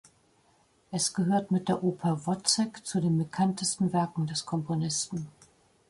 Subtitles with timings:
[0.89, 5.27] Es gehört mit der Oper "Wozzeck" zu den bekanntesten Werken des Komponisten.